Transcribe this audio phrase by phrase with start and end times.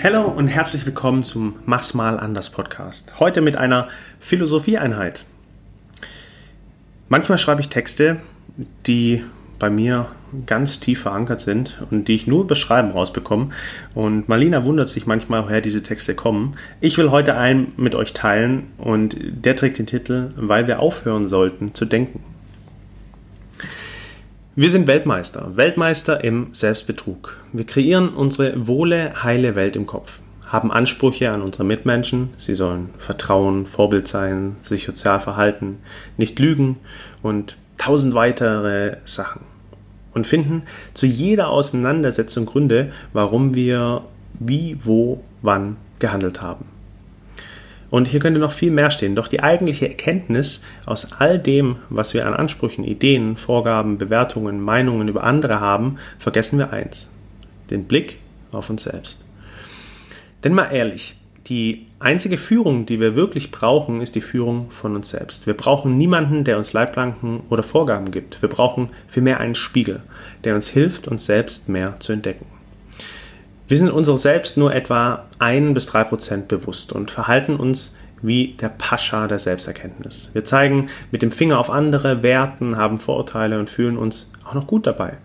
[0.00, 3.18] Hallo und herzlich willkommen zum Mach's mal anders Podcast.
[3.18, 3.88] Heute mit einer
[4.20, 5.24] Philosophieeinheit.
[7.08, 8.18] Manchmal schreibe ich Texte,
[8.86, 9.24] die
[9.58, 10.06] bei mir
[10.46, 13.50] ganz tief verankert sind und die ich nur beschreiben rausbekomme.
[13.96, 16.54] Und Marlina wundert sich manchmal, woher diese Texte kommen.
[16.80, 21.26] Ich will heute einen mit euch teilen und der trägt den Titel, weil wir aufhören
[21.26, 22.22] sollten zu denken.
[24.60, 27.36] Wir sind Weltmeister, Weltmeister im Selbstbetrug.
[27.52, 30.18] Wir kreieren unsere wohle, heile Welt im Kopf,
[30.48, 35.78] haben Ansprüche an unsere Mitmenschen, sie sollen Vertrauen, Vorbild sein, sich sozial verhalten,
[36.16, 36.76] nicht lügen
[37.22, 39.42] und tausend weitere Sachen.
[40.12, 44.02] Und finden zu jeder Auseinandersetzung Gründe, warum wir
[44.40, 46.64] wie, wo, wann gehandelt haben.
[47.90, 49.14] Und hier könnte noch viel mehr stehen.
[49.14, 55.08] Doch die eigentliche Erkenntnis aus all dem, was wir an Ansprüchen, Ideen, Vorgaben, Bewertungen, Meinungen
[55.08, 57.10] über andere haben, vergessen wir eins.
[57.70, 58.18] Den Blick
[58.52, 59.26] auf uns selbst.
[60.44, 61.16] Denn mal ehrlich,
[61.48, 65.46] die einzige Führung, die wir wirklich brauchen, ist die Führung von uns selbst.
[65.46, 68.42] Wir brauchen niemanden, der uns Leitplanken oder Vorgaben gibt.
[68.42, 70.02] Wir brauchen vielmehr einen Spiegel,
[70.44, 72.57] der uns hilft, uns selbst mehr zu entdecken.
[73.68, 78.54] Wir sind uns selbst nur etwa ein bis drei Prozent bewusst und verhalten uns wie
[78.54, 80.30] der Pascha der Selbsterkenntnis.
[80.32, 84.66] Wir zeigen mit dem Finger auf andere, werten, haben Vorurteile und fühlen uns auch noch
[84.66, 85.18] gut dabei.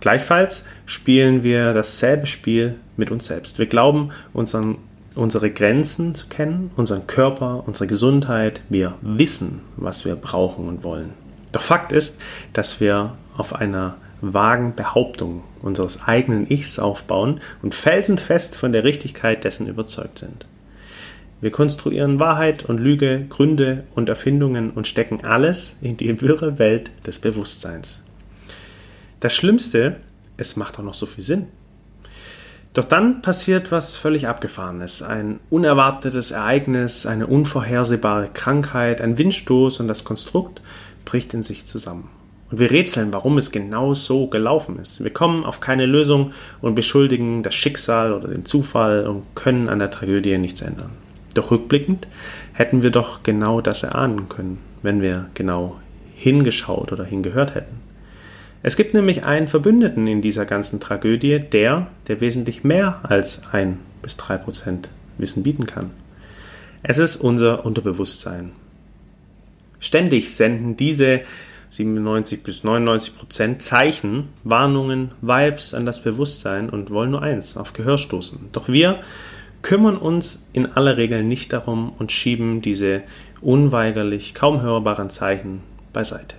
[0.00, 3.58] Gleichfalls spielen wir dasselbe Spiel mit uns selbst.
[3.58, 4.78] Wir glauben, unseren,
[5.14, 8.62] unsere Grenzen zu kennen, unseren Körper, unsere Gesundheit.
[8.70, 11.10] Wir wissen, was wir brauchen und wollen.
[11.52, 12.18] Doch Fakt ist,
[12.54, 19.44] dass wir auf einer vagen Behauptungen unseres eigenen Ichs aufbauen und felsenfest von der Richtigkeit
[19.44, 20.46] dessen überzeugt sind.
[21.40, 26.90] Wir konstruieren Wahrheit und Lüge, Gründe und Erfindungen und stecken alles in die wirre Welt
[27.06, 28.02] des Bewusstseins.
[29.20, 29.96] Das Schlimmste,
[30.36, 31.48] es macht auch noch so viel Sinn.
[32.72, 35.02] Doch dann passiert was völlig Abgefahrenes.
[35.02, 40.60] Ein unerwartetes Ereignis, eine unvorhersehbare Krankheit, ein Windstoß und das Konstrukt
[41.04, 42.10] bricht in sich zusammen.
[42.54, 45.02] Und wir rätseln, warum es genau so gelaufen ist.
[45.02, 49.80] Wir kommen auf keine Lösung und beschuldigen das Schicksal oder den Zufall und können an
[49.80, 50.92] der Tragödie nichts ändern.
[51.34, 52.06] Doch rückblickend
[52.52, 55.80] hätten wir doch genau das erahnen können, wenn wir genau
[56.14, 57.80] hingeschaut oder hingehört hätten.
[58.62, 63.80] Es gibt nämlich einen Verbündeten in dieser ganzen Tragödie, der, der wesentlich mehr als ein
[64.00, 65.90] bis drei Prozent Wissen bieten kann.
[66.84, 68.52] Es ist unser Unterbewusstsein.
[69.80, 71.22] Ständig senden diese
[71.76, 77.72] 97 bis 99 Prozent Zeichen, Warnungen, Vibes an das Bewusstsein und wollen nur eins, auf
[77.72, 78.48] Gehör stoßen.
[78.52, 79.00] Doch wir
[79.62, 83.02] kümmern uns in aller Regel nicht darum und schieben diese
[83.40, 86.36] unweigerlich kaum hörbaren Zeichen beiseite.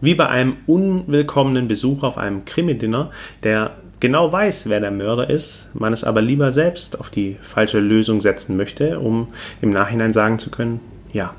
[0.00, 3.10] Wie bei einem unwillkommenen Besuch auf einem Krimi-Dinner,
[3.42, 7.78] der genau weiß, wer der Mörder ist, man es aber lieber selbst auf die falsche
[7.78, 9.28] Lösung setzen möchte, um
[9.60, 10.80] im Nachhinein sagen zu können,
[11.12, 11.34] ja,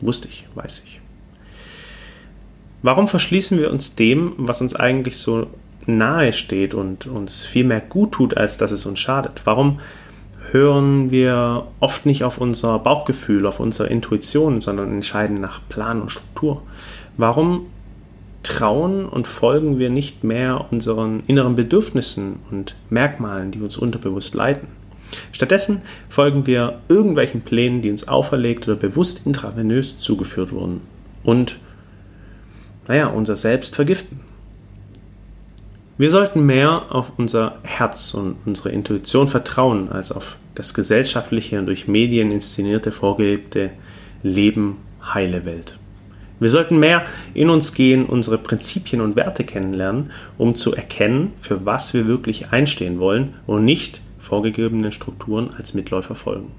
[0.00, 1.00] wusste ich, weiß ich.
[2.82, 5.48] Warum verschließen wir uns dem, was uns eigentlich so
[5.86, 9.42] nahe steht und uns viel mehr gut tut, als dass es uns schadet?
[9.44, 9.80] Warum
[10.52, 16.10] hören wir oft nicht auf unser Bauchgefühl, auf unsere Intuition, sondern entscheiden nach Plan und
[16.10, 16.62] Struktur?
[17.16, 17.66] Warum
[18.42, 24.68] trauen und folgen wir nicht mehr unseren inneren Bedürfnissen und Merkmalen, die uns unterbewusst leiten?
[25.32, 30.82] Stattdessen folgen wir irgendwelchen Plänen, die uns auferlegt oder bewusst intravenös zugeführt wurden
[31.24, 31.56] und
[32.88, 34.20] naja, unser Selbst vergiften.
[35.98, 41.66] Wir sollten mehr auf unser Herz und unsere Intuition vertrauen, als auf das gesellschaftliche und
[41.66, 43.70] durch Medien inszenierte, vorgelebte
[44.22, 44.78] Leben,
[45.14, 45.78] heile Welt.
[46.40, 47.04] Wir sollten mehr
[47.34, 52.52] in uns gehen, unsere Prinzipien und Werte kennenlernen, um zu erkennen, für was wir wirklich
[52.52, 56.52] einstehen wollen und nicht vorgegebenen Strukturen als Mitläufer folgen.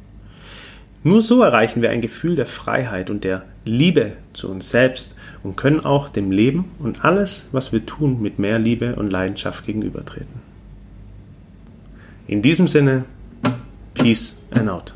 [1.04, 5.56] Nur so erreichen wir ein Gefühl der Freiheit und der Liebe zu uns selbst und
[5.56, 10.50] können auch dem Leben und alles, was wir tun, mit mehr Liebe und Leidenschaft gegenübertreten.
[12.28, 13.06] In diesem Sinne,
[13.94, 14.94] Peace and out.